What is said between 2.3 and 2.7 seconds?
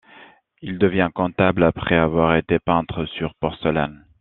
été